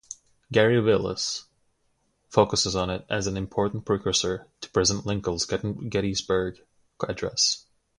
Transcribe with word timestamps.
Garry 0.51 0.81
Wills 0.81 1.45
focuses 2.27 2.75
on 2.75 2.89
it 2.89 3.05
as 3.07 3.27
an 3.27 3.37
important 3.37 3.85
precursor 3.85 4.47
to 4.61 4.69
President 4.71 5.05
Lincoln's 5.05 5.45
Gettysburg 5.45 6.57
Address. 7.07 7.67